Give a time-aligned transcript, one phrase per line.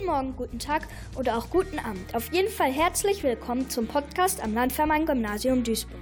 [0.00, 2.14] Guten Morgen, guten Tag oder auch guten Abend.
[2.14, 6.00] Auf jeden Fall herzlich willkommen zum Podcast am Landvermann-Gymnasium Duisburg.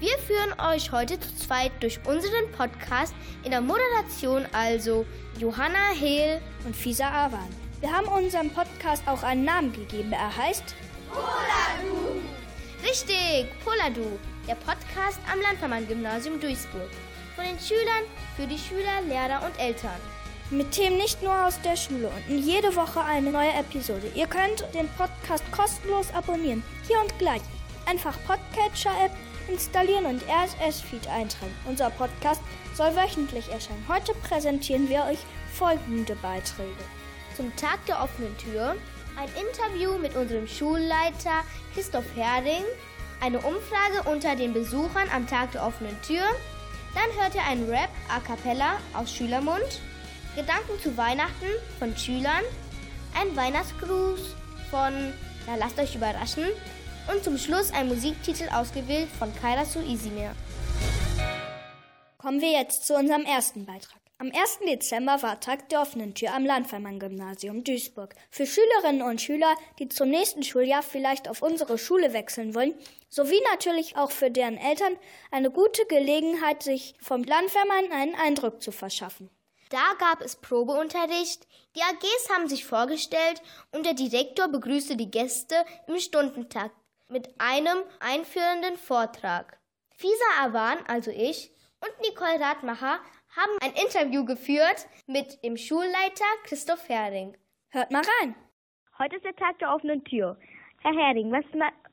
[0.00, 3.14] Wir führen euch heute zu zweit durch unseren Podcast
[3.44, 5.06] in der Moderation also
[5.38, 7.48] Johanna Hehl und Fisa Awan.
[7.78, 10.12] Wir haben unserem Podcast auch einen Namen gegeben.
[10.12, 10.74] Er heißt
[11.08, 12.20] Poladu.
[12.82, 14.18] Richtig, Poladu,
[14.48, 16.90] der Podcast am Landvermann-Gymnasium Duisburg.
[17.36, 18.04] Von den Schülern,
[18.34, 20.00] für die Schüler, Lehrer und Eltern.
[20.50, 24.12] Mit Themen nicht nur aus der Schule und jede Woche eine neue Episode.
[24.14, 26.62] Ihr könnt den Podcast kostenlos abonnieren.
[26.86, 27.42] Hier und gleich.
[27.84, 29.10] Einfach Podcatcher-App
[29.48, 31.52] installieren und RSS-Feed eintragen.
[31.64, 32.40] Unser Podcast
[32.74, 33.84] soll wöchentlich erscheinen.
[33.88, 35.18] Heute präsentieren wir euch
[35.52, 36.70] folgende Beiträge.
[37.36, 38.76] Zum Tag der offenen Tür
[39.18, 41.42] ein Interview mit unserem Schulleiter
[41.74, 42.62] Christoph Herding,
[43.20, 46.24] eine Umfrage unter den Besuchern am Tag der offenen Tür,
[46.94, 49.80] dann hört ihr einen Rap a cappella aus Schülermund,
[50.36, 51.46] Gedanken zu Weihnachten
[51.78, 52.44] von Schülern,
[53.18, 54.36] ein Weihnachtsgruß
[54.70, 55.14] von
[55.46, 56.44] Na lasst euch überraschen
[57.10, 60.36] und zum Schluss ein Musiktitel ausgewählt von Kaira Su Isimir.
[62.18, 63.98] Kommen wir jetzt zu unserem ersten Beitrag.
[64.18, 64.58] Am 1.
[64.66, 68.14] Dezember war Tag der offenen Tür am Landvermann-Gymnasium Duisburg.
[68.30, 72.74] Für Schülerinnen und Schüler, die zum nächsten Schuljahr vielleicht auf unsere Schule wechseln wollen,
[73.08, 74.96] sowie natürlich auch für deren Eltern
[75.30, 79.30] eine gute Gelegenheit, sich vom Landvermann einen Eindruck zu verschaffen.
[79.70, 83.42] Da gab es Probeunterricht, die AGs haben sich vorgestellt
[83.72, 85.56] und der Direktor begrüßte die Gäste
[85.88, 86.76] im Stundentakt
[87.08, 89.58] mit einem einführenden Vortrag.
[89.96, 91.50] Fisa Awan, also ich,
[91.80, 93.00] und Nicole Radmacher
[93.36, 97.36] haben ein Interview geführt mit dem Schulleiter Christoph Hering.
[97.70, 98.34] Hört mal rein.
[98.98, 100.38] Heute ist der Tag der offenen Tür.
[100.82, 101.44] Herr Hering, was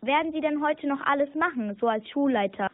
[0.02, 2.70] werden Sie denn heute noch alles machen, so als Schulleiter?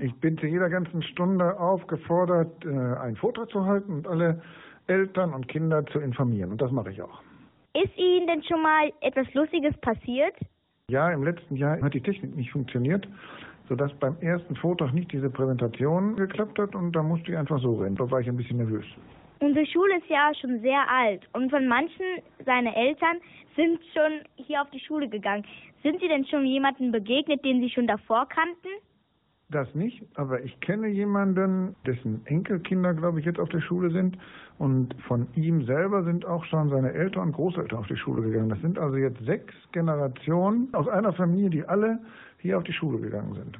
[0.00, 4.40] Ich bin zu jeder ganzen Stunde aufgefordert, äh, einen Vortrag zu halten und alle
[4.86, 6.52] Eltern und Kinder zu informieren.
[6.52, 7.20] Und das mache ich auch.
[7.74, 10.34] Ist Ihnen denn schon mal etwas Lustiges passiert?
[10.88, 13.08] Ja, im letzten Jahr hat die Technik nicht funktioniert,
[13.68, 17.74] sodass beim ersten Vortrag nicht diese Präsentation geklappt hat und da musste ich einfach so
[17.74, 17.96] rennen.
[17.96, 18.86] Da war ich ein bisschen nervös.
[19.40, 22.06] Unsere Schule ist ja schon sehr alt und von manchen
[22.46, 23.16] seiner Eltern
[23.56, 25.44] sind schon hier auf die Schule gegangen.
[25.82, 28.68] Sind Sie denn schon jemandem begegnet, den Sie schon davor kannten?
[29.50, 34.18] Das nicht, aber ich kenne jemanden, dessen Enkelkinder, glaube ich, jetzt auf der Schule sind.
[34.58, 38.50] Und von ihm selber sind auch schon seine Eltern und Großeltern auf die Schule gegangen.
[38.50, 41.98] Das sind also jetzt sechs Generationen aus einer Familie, die alle
[42.40, 43.58] hier auf die Schule gegangen sind.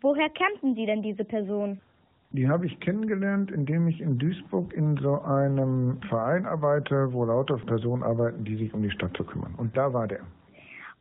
[0.00, 1.80] Woher kannten Sie denn diese Person?
[2.32, 7.56] Die habe ich kennengelernt, indem ich in Duisburg in so einem Verein arbeite, wo lauter
[7.58, 9.54] Personen arbeiten, die sich um die Stadt zu kümmern.
[9.56, 10.20] Und da war der.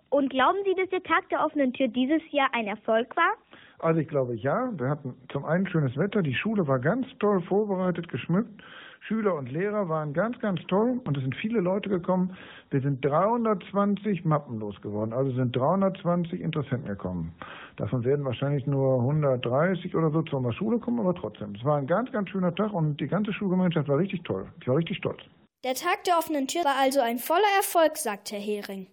[0.10, 3.34] Und glauben Sie, dass der Tag der offenen Tür dieses Jahr ein Erfolg war?
[3.80, 4.72] Also ich glaube ja.
[4.78, 8.62] Wir hatten zum einen schönes Wetter, die Schule war ganz toll vorbereitet, geschmückt.
[9.02, 12.36] Schüler und Lehrer waren ganz, ganz toll und es sind viele Leute gekommen.
[12.70, 17.34] Wir sind 320 Mappen losgeworden, also sind 320 Interessenten gekommen.
[17.78, 21.56] Davon werden wahrscheinlich nur 130 oder so zu unserer Schule kommen, aber trotzdem.
[21.56, 24.48] Es war ein ganz, ganz schöner Tag und die ganze Schulgemeinschaft war richtig toll.
[24.60, 25.22] Ich war richtig stolz.
[25.64, 28.88] Der Tag der offenen Tür war also ein voller Erfolg, sagt Herr Hering.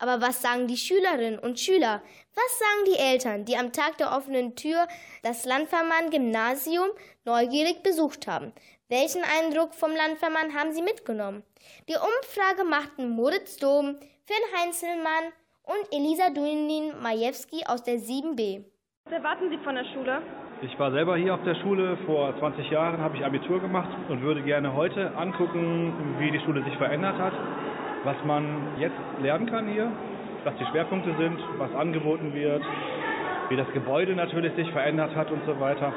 [0.00, 2.00] Aber was sagen die Schülerinnen und Schüler?
[2.34, 4.88] Was sagen die Eltern, die am Tag der offenen Tür
[5.22, 6.88] das Landvermann-Gymnasium
[7.26, 8.52] neugierig besucht haben?
[8.88, 11.42] Welchen Eindruck vom Landvermann haben sie mitgenommen?
[11.88, 15.32] Die Umfrage machten Moritz Dom, Finn Heinzelmann
[15.64, 18.64] und Elisa Dunin-Majewski aus der 7b.
[19.04, 20.22] Was erwarten Sie von der Schule?
[20.62, 21.98] Ich war selber hier auf der Schule.
[22.06, 26.64] Vor 20 Jahren habe ich Abitur gemacht und würde gerne heute angucken, wie die Schule
[26.64, 27.34] sich verändert hat
[28.04, 28.44] was man
[28.78, 29.90] jetzt lernen kann hier,
[30.44, 32.62] was die Schwerpunkte sind, was angeboten wird,
[33.48, 35.92] wie das Gebäude natürlich sich verändert hat und so weiter.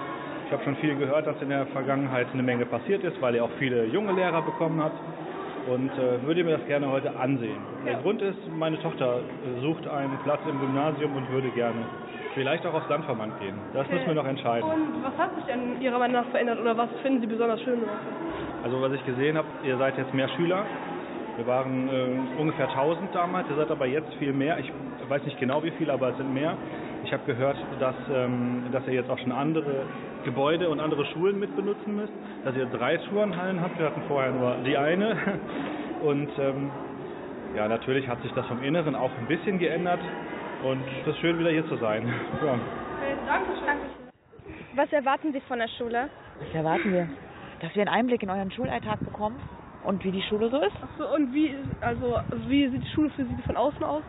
[0.46, 3.46] Ich habe schon viel gehört, dass in der Vergangenheit eine Menge passiert ist, weil er
[3.46, 4.92] auch viele junge Lehrer bekommen hat
[5.68, 7.58] und äh, würde mir das gerne heute ansehen.
[7.86, 11.86] Der Grund ist, meine Tochter äh, sucht einen Platz im Gymnasium und würde gerne
[12.34, 13.56] vielleicht auch aufs Landverband gehen.
[13.74, 13.96] Das okay.
[13.96, 14.70] müssen wir noch entscheiden.
[14.70, 17.80] Und was hat sich denn Ihrer Meinung nach verändert oder was finden Sie besonders schön?
[18.64, 20.66] Also was ich gesehen habe, ihr seid jetzt mehr Schüler,
[21.38, 24.60] wir waren äh, ungefähr 1000 damals, ihr seid aber jetzt viel mehr.
[24.60, 24.72] Ich
[25.08, 26.56] weiß nicht genau wie viel, aber es sind mehr.
[27.04, 29.86] Ich habe gehört, dass, ähm, dass ihr jetzt auch schon andere
[30.26, 32.14] Gebäude und andere Schulen mitbenutzen müsst,
[32.46, 33.80] dass ihr drei Turnhallen habt.
[33.80, 35.18] Wir hatten vorher nur die eine.
[36.04, 36.70] Und ähm,
[37.56, 40.02] ja, natürlich hat sich das vom Inneren auch ein bisschen geändert.
[40.64, 42.14] Und es ist schön, wieder hier zu sein.
[42.44, 42.60] Ja.
[44.76, 46.10] Was erwarten Sie von der Schule?
[46.40, 47.08] Was erwarten wir?
[47.62, 49.38] Dass wir einen Einblick in euren Schulalltag bekommen
[49.84, 50.76] und wie die Schule so ist.
[50.82, 54.04] Achso, und wie, also, wie sieht die Schule für Sie von außen aus?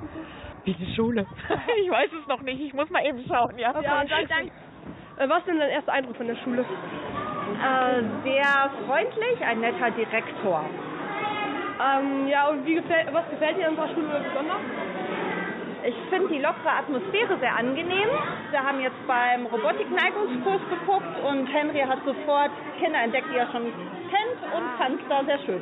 [0.65, 1.26] Wie die Schule?
[1.85, 3.73] ich weiß es noch nicht, ich muss mal eben schauen, ja.
[3.81, 6.62] Ja, dann, dann, äh, was ist denn dein erster Eindruck von der Schule?
[6.62, 10.65] Äh, sehr freundlich, ein netter Direktor.
[11.75, 14.61] Ähm, ja, und wie gefällt, was gefällt dir an unserer Schule besonders?
[15.86, 18.08] Ich finde die lockere Atmosphäre sehr angenehm.
[18.50, 22.50] Wir haben jetzt beim Robotikneigungskurs geguckt und Henry hat sofort
[22.81, 25.60] Kinder entdeckt, die er schon kennt und fand es da sehr schön.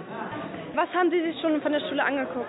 [0.76, 2.46] Was haben Sie sich schon von der Schule angeguckt?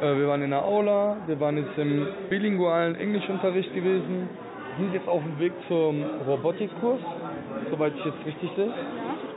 [0.00, 4.30] Äh, wir waren in der Aula, wir waren jetzt im bilingualen Englischunterricht gewesen,
[4.78, 7.00] sind jetzt auf dem Weg zum Robotikkurs,
[7.70, 8.72] soweit ich jetzt richtig sehe.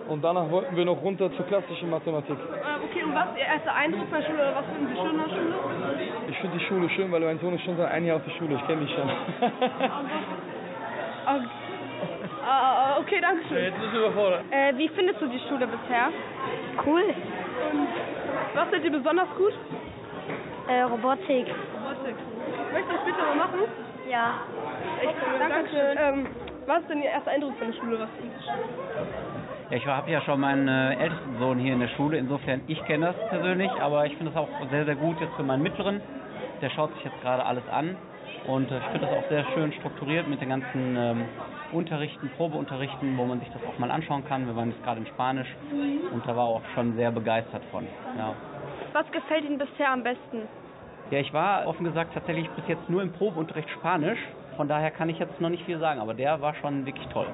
[0.07, 2.37] Und danach wollten wir noch runter zur klassischen Mathematik.
[2.37, 4.53] Äh, okay, und was ist Ihr erster Eindruck von der Schule?
[4.55, 5.55] Was finden Sie schön an der Schule?
[6.29, 8.31] Ich finde die Schule schön, weil mein Sohn ist schon seit einem Jahr auf der
[8.31, 8.55] Schule.
[8.55, 9.09] Ich kenne die schon.
[11.27, 11.43] Okay,
[12.47, 13.63] äh, okay danke schön.
[13.65, 14.43] Jetzt bist du überfordert.
[14.49, 16.07] Äh, wie findest du die Schule bisher?
[16.85, 17.03] Cool.
[17.03, 17.87] Und
[18.53, 19.53] was findet ihr besonders gut?
[20.69, 21.47] Äh, Robotik.
[21.47, 22.15] Robotik.
[22.71, 23.59] Möchtest du später mal machen?
[24.09, 24.39] Ja.
[25.01, 25.09] Ich,
[25.49, 25.97] Dankeschön.
[25.97, 26.27] Ähm,
[26.65, 27.99] was ist denn Ihr erster Eindruck von der Schule?
[27.99, 29.36] Was Sie schön?
[29.69, 32.81] Ja, ich habe ja schon meinen äh, ältesten Sohn hier in der Schule, insofern ich
[32.85, 35.99] kenne das persönlich, aber ich finde es auch sehr, sehr gut jetzt für meinen mittleren.
[36.61, 37.97] Der schaut sich jetzt gerade alles an
[38.47, 41.25] und äh, ich finde das auch sehr schön strukturiert mit den ganzen ähm,
[41.73, 44.47] Unterrichten, Probeunterrichten, wo man sich das auch mal anschauen kann.
[44.47, 45.53] Wir waren jetzt gerade in Spanisch
[46.13, 47.85] und da war auch schon sehr begeistert von.
[48.17, 48.35] Ja.
[48.93, 50.47] Was gefällt Ihnen bisher am besten?
[51.11, 54.19] Ja, ich war offen gesagt tatsächlich bis jetzt nur im Probeunterricht Spanisch.
[54.55, 57.27] Von daher kann ich jetzt noch nicht viel sagen, aber der war schon wirklich toll.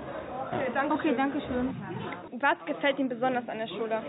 [0.47, 1.75] Okay, danke, okay, danke schön.
[2.39, 4.01] Was gefällt Ihnen besonders an der Schule?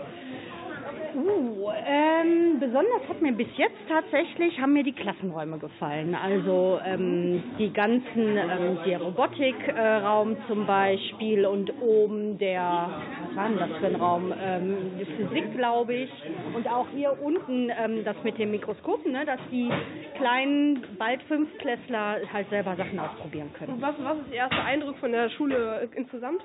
[1.15, 6.13] Uh, ähm, besonders hat mir bis jetzt tatsächlich, haben mir die Klassenräume gefallen.
[6.13, 12.89] Also ähm, die ganzen, ähm, der Robotikraum zum Beispiel und oben der,
[13.27, 14.33] was war denn das für ein Raum?
[14.37, 16.11] Ähm, die Physik, glaube ich.
[16.53, 19.71] Und auch hier unten ähm, das mit dem Mikroskop, ne, dass die
[20.17, 23.73] kleinen, bald Fünftklässler halt selber Sachen ausprobieren können.
[23.73, 26.41] Und was, was ist Ihr erster Eindruck von der Schule insgesamt?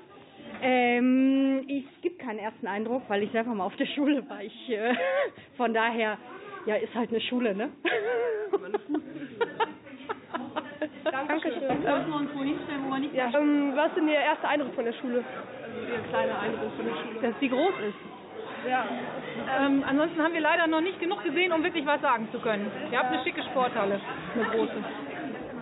[0.61, 4.43] Ähm, ich gibt keinen ersten Eindruck, weil ich selber mal auf der Schule war.
[4.43, 4.93] Ich, äh,
[5.57, 6.17] von daher,
[6.65, 7.69] ja, ist halt eine Schule, ne?
[11.03, 11.83] Dankeschön.
[13.13, 15.23] Ja, ähm, was ist denn Ihr erster Eindruck von der Schule?
[15.63, 17.21] Also Ihr kleiner Eindruck von der Schule.
[17.21, 17.97] Dass sie groß ist.
[18.67, 18.85] Ja.
[19.59, 22.71] Ähm, ansonsten haben wir leider noch nicht genug gesehen, um wirklich was sagen zu können.
[22.91, 23.99] Ihr habt eine schicke Sporthalle,
[24.35, 24.83] eine große.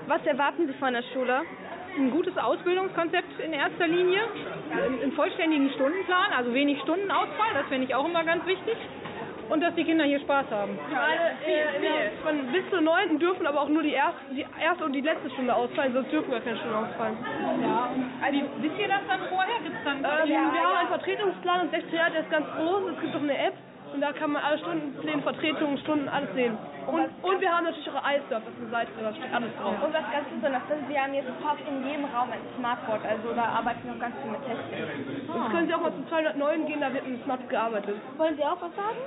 [0.07, 1.41] Was erwarten Sie von der Schule?
[1.97, 4.21] Ein gutes Ausbildungskonzept in erster Linie,
[4.71, 8.77] einen, vollständigen Stundenplan, also wenig Stundenausfall, das finde ich auch immer ganz wichtig.
[9.49, 10.77] Und dass die Kinder hier Spaß haben.
[10.93, 13.17] Alle, äh, von bis zur 9.
[13.17, 16.31] dürfen aber auch nur die erste, die erste und die letzte Stunde ausfallen, sonst dürfen
[16.31, 17.17] wir keine Stunde ausfallen.
[17.63, 17.89] Ja.
[18.31, 19.55] Wie, wisst ihr das dann vorher?
[19.63, 22.91] Gibt's dann Ähm, wir haben einen Vertretungsplan und Sekretariat, der ist ganz groß.
[22.93, 23.55] Es gibt auch eine App
[23.93, 26.57] und da kann man alle Stundenpläne, Vertretungen, Stunden, alles sehen.
[26.87, 29.75] Und, und wir haben natürlich auch Eisdorf, das ist eine Seite, da steht alles drauf.
[29.83, 33.33] Und was ganz besonders ist, wir haben jetzt fast in jedem Raum ein Smartboard, also
[33.35, 34.73] da arbeiten wir noch ganz viel mit Testen.
[34.73, 37.95] Jetzt können Sie auch mal zum 209 gehen, da wird mit dem Smart gearbeitet.
[38.17, 38.97] Wollen Sie auch was sagen?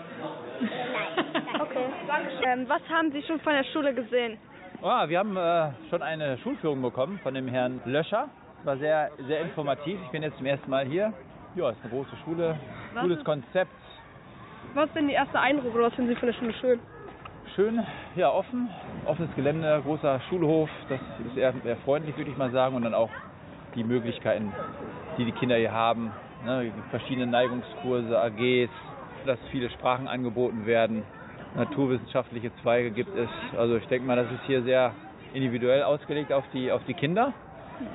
[1.61, 2.43] Okay, Dankeschön.
[2.45, 4.39] Ähm, was haben Sie schon von der Schule gesehen?
[4.83, 8.29] Ah, wir haben äh, schon eine Schulführung bekommen von dem Herrn Löscher.
[8.65, 9.99] War sehr, sehr informativ.
[10.05, 11.13] Ich bin jetzt zum ersten Mal hier.
[11.55, 12.57] Ja, ist eine große Schule,
[12.95, 13.71] Was gutes ist- Konzept,
[14.75, 16.81] Was ist denn Ihr erster Eindruck oder was finden Sie von der Schule schön?
[17.55, 17.81] schön,
[18.17, 18.71] ja offen,
[19.05, 20.71] offenes Gelände, großer Schulhof.
[20.89, 22.75] Das ist eher, eher freundlich, würde ich mal sagen.
[22.75, 23.11] Und dann auch
[23.75, 24.53] die Möglichkeiten,
[25.19, 26.13] die die Kinder hier haben.
[26.47, 28.71] Ne, verschiedene Neigungskurse, AGs,
[29.27, 31.05] dass viele Sprachen angeboten werden,
[31.55, 33.29] naturwissenschaftliche Zweige gibt es.
[33.57, 34.93] Also ich denke mal, das ist hier sehr
[35.35, 37.33] individuell ausgelegt auf die, auf die Kinder.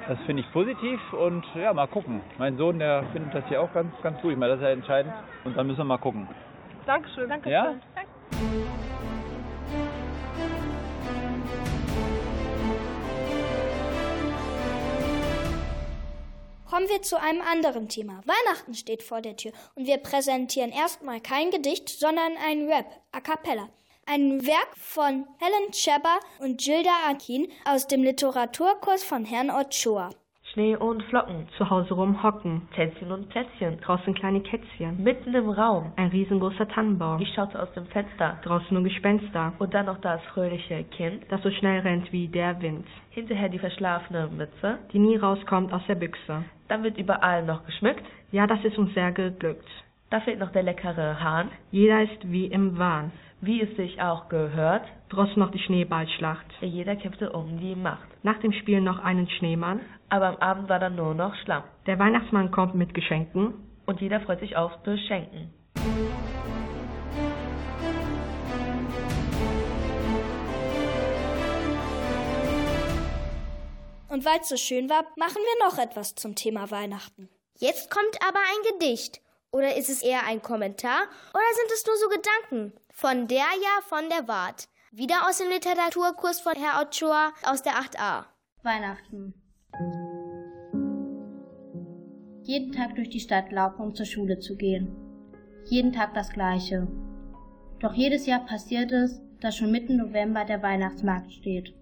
[0.08, 2.22] Das finde ich positiv und ja, mal gucken.
[2.38, 4.32] Mein Sohn, der findet das hier auch ganz, ganz gut.
[4.32, 5.14] Ich meine, das ist ja entscheidend.
[5.44, 6.28] Und dann müssen wir mal gucken.
[6.88, 7.28] Dankeschön.
[7.28, 7.52] Dankeschön.
[7.52, 7.76] Ja?
[16.70, 18.22] Kommen wir zu einem anderen Thema.
[18.26, 23.20] Weihnachten steht vor der Tür und wir präsentieren erstmal kein Gedicht, sondern ein Rap, a
[23.20, 23.70] cappella.
[24.06, 30.12] Ein Werk von Helen Scheber und Gilda Akin aus dem Literaturkurs von Herrn Ochoa.
[30.58, 35.92] Schnee und Flocken, zu Hause rumhocken, Tänzchen und Plätzchen, draußen kleine Kätzchen, mitten im Raum,
[35.98, 37.22] ein riesengroßer Tannenbaum.
[37.22, 39.54] Ich schaute aus dem Fenster, draußen nur Gespenster.
[39.60, 42.88] Und dann noch das fröhliche Kind, das so schnell rennt wie der Wind.
[43.12, 46.44] Hinterher die verschlafene Mütze, die nie rauskommt aus der Büchse.
[46.70, 48.06] Dann wird überall noch geschmückt.
[48.32, 49.70] Ja, das ist uns sehr geglückt.
[50.10, 51.52] Da fehlt noch der leckere Hahn.
[51.70, 53.12] Jeder ist wie im Wahn.
[53.42, 54.88] Wie es sich auch gehört.
[55.10, 56.46] Draußen noch die Schneeballschlacht.
[56.62, 58.08] Jeder kämpfte um die Macht.
[58.24, 59.82] Nach dem Spiel noch einen Schneemann.
[60.08, 61.64] Aber am Abend war dann nur noch Schlamm.
[61.88, 63.56] Der Weihnachtsmann kommt mit Geschenken.
[63.86, 65.54] Und jeder freut sich aufs Beschenken.
[74.08, 77.28] Und weil es so schön war, machen wir noch etwas zum Thema Weihnachten.
[77.60, 79.22] Jetzt kommt aber ein Gedicht.
[79.58, 81.02] Oder ist es eher ein Kommentar?
[81.34, 82.74] Oder sind es nur so Gedanken?
[82.98, 84.70] von der ja von der Wart.
[84.92, 88.26] Wieder aus dem Literaturkurs von Herr Ochoa aus der 8a.
[88.64, 89.36] Weihnachten.
[92.42, 94.96] Jeden Tag durch die Stadt laufen, um zur Schule zu gehen.
[95.66, 96.88] Jeden Tag das Gleiche.
[97.80, 101.76] Doch jedes Jahr passiert es, dass schon mitten November der Weihnachtsmarkt steht.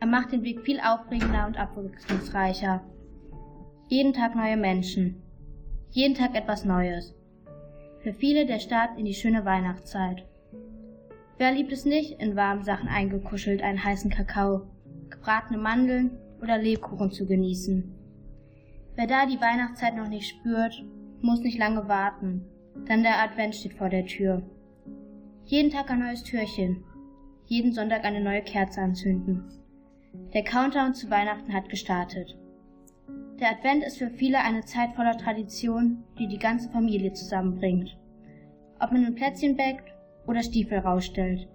[0.00, 2.84] Er macht den Weg viel aufregender und abwechslungsreicher.
[3.86, 5.22] Jeden Tag neue Menschen.
[5.90, 7.14] Jeden Tag etwas Neues.
[8.00, 10.24] Für viele der Start in die schöne Weihnachtszeit.
[11.38, 14.66] Wer liebt es nicht, in warmen Sachen eingekuschelt einen heißen Kakao,
[15.10, 17.92] gebratene Mandeln oder Lebkuchen zu genießen?
[18.94, 20.84] Wer da die Weihnachtszeit noch nicht spürt,
[21.20, 22.44] muss nicht lange warten,
[22.88, 24.42] denn der Advent steht vor der Tür.
[25.44, 26.84] Jeden Tag ein neues Türchen,
[27.46, 29.44] jeden Sonntag eine neue Kerze anzünden.
[30.34, 32.36] Der Countdown zu Weihnachten hat gestartet.
[33.40, 37.94] Der Advent ist für viele eine Zeit voller Tradition, die die ganze Familie zusammenbringt.
[38.80, 39.92] Ob man ein Plätzchen bäckt
[40.26, 41.46] oder Stiefel rausstellt.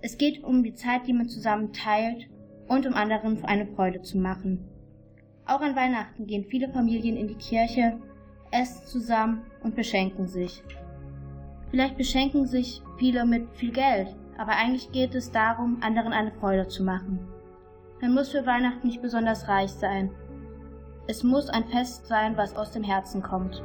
[0.00, 2.28] Es geht um die Zeit, die man zusammen teilt
[2.68, 4.68] und um anderen eine Freude zu machen.
[5.44, 7.98] Auch an Weihnachten gehen viele Familien in die Kirche,
[8.52, 10.62] essen zusammen und beschenken sich.
[11.70, 16.68] Vielleicht beschenken sich viele mit viel Geld, aber eigentlich geht es darum, anderen eine Freude
[16.68, 17.18] zu machen.
[18.00, 20.10] Man muss für Weihnachten nicht besonders reich sein.
[21.06, 23.62] Es muss ein Fest sein, was aus dem Herzen kommt.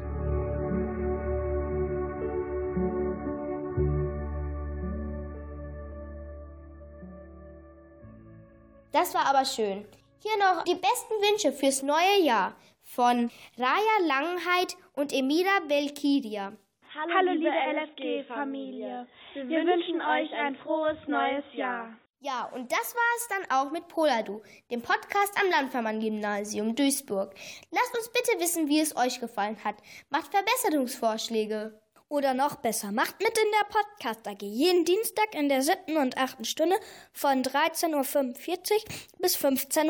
[8.92, 9.86] Das war aber schön.
[10.22, 16.52] Hier noch die besten Wünsche fürs neue Jahr von Raya Langenheit und Emira Belkiria.
[16.94, 19.08] Hallo, Hallo liebe LFG-Familie.
[19.34, 21.96] Wir, Wir wünschen euch ein frohes neues Jahr.
[22.22, 27.34] Ja, und das war es dann auch mit Poladu, dem Podcast am Landvermann-Gymnasium Duisburg.
[27.72, 29.76] Lasst uns bitte wissen, wie es euch gefallen hat.
[30.10, 31.80] Macht Verbesserungsvorschläge.
[32.10, 36.18] Oder noch besser, macht mit in der Podcast AG jeden Dienstag in der siebten und
[36.18, 36.76] achten Stunde
[37.14, 38.82] von 13.45 Uhr
[39.20, 39.86] bis 15.20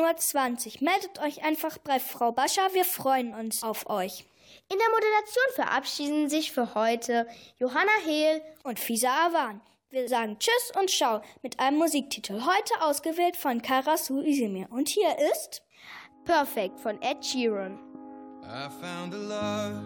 [0.76, 0.84] Uhr.
[0.84, 4.26] Meldet euch einfach bei Frau Bascha, wir freuen uns auf euch.
[4.70, 7.26] In der Moderation verabschieden sich für heute
[7.58, 9.62] Johanna Hehl und Fisa Awan.
[9.92, 14.68] Wir sagen Tschüss und Schau mit einem Musiktitel, heute ausgewählt von Karasu Isimir.
[14.70, 15.62] Und hier ist
[16.24, 17.76] Perfect von Ed Sheeran.
[18.44, 19.82] I found a love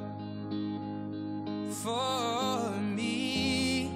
[1.83, 3.89] for me.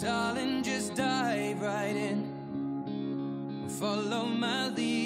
[0.00, 2.24] Darling, just dive right in.
[3.68, 5.05] Follow my lead.